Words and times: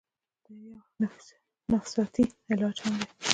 دا 0.43 0.53
يو 0.63 0.75
نفسياتي 1.73 2.23
علاج 2.53 2.77
هم 2.83 2.93
دے 2.99 3.05